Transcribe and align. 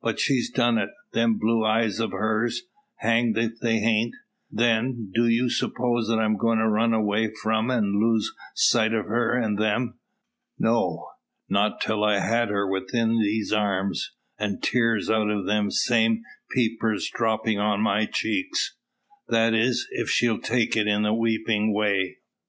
But 0.00 0.20
she's 0.20 0.48
done 0.48 0.78
it 0.78 0.90
them 1.12 1.40
blue 1.40 1.64
eyes 1.64 1.98
of 1.98 2.12
hers; 2.12 2.62
hanged 2.98 3.36
if 3.36 3.58
they 3.58 3.80
hain't! 3.80 4.14
Then, 4.48 5.10
do 5.12 5.26
you 5.26 5.50
suppose 5.50 6.06
that 6.06 6.20
I'm 6.20 6.36
going 6.36 6.58
to 6.58 6.68
run 6.68 6.94
away 6.94 7.32
from, 7.42 7.68
and 7.72 7.96
lose 8.00 8.32
sight 8.54 8.92
o' 8.94 9.02
her 9.02 9.36
and 9.36 9.58
them? 9.58 9.98
No; 10.56 11.08
not 11.48 11.80
till 11.80 12.04
I've 12.04 12.22
had 12.22 12.48
her 12.48 12.70
within 12.70 13.18
these 13.18 13.52
arms, 13.52 14.12
and 14.38 14.62
tears 14.62 15.10
out 15.10 15.32
o' 15.32 15.42
them 15.44 15.72
same 15.72 16.22
peepers 16.54 17.10
droppin' 17.12 17.58
on 17.58 17.80
my 17.80 18.06
cheeks. 18.08 18.76
That 19.26 19.52
is, 19.52 19.88
if 19.90 20.08
she 20.08 20.28
take 20.38 20.76
it 20.76 20.86
in 20.86 21.02
the 21.02 21.12
weepin' 21.12 21.72
way." 21.74 22.18